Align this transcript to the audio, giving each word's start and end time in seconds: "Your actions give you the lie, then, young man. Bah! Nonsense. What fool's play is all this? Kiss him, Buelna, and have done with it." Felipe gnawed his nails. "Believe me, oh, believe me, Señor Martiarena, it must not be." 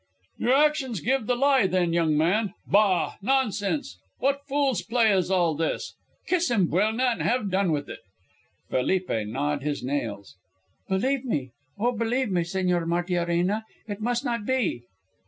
"Your 0.39 0.53
actions 0.55 0.99
give 0.99 1.21
you 1.21 1.27
the 1.27 1.35
lie, 1.35 1.67
then, 1.67 1.93
young 1.93 2.17
man. 2.17 2.55
Bah! 2.65 3.17
Nonsense. 3.21 3.99
What 4.17 4.47
fool's 4.47 4.81
play 4.81 5.11
is 5.11 5.29
all 5.29 5.53
this? 5.53 5.93
Kiss 6.25 6.49
him, 6.49 6.65
Buelna, 6.69 7.03
and 7.11 7.21
have 7.21 7.51
done 7.51 7.71
with 7.71 7.87
it." 7.87 7.99
Felipe 8.71 9.11
gnawed 9.27 9.61
his 9.61 9.83
nails. 9.83 10.37
"Believe 10.89 11.23
me, 11.23 11.51
oh, 11.77 11.91
believe 11.91 12.31
me, 12.31 12.41
Señor 12.41 12.87
Martiarena, 12.87 13.63
it 13.87 14.01
must 14.01 14.25
not 14.25 14.43
be." 14.43 14.85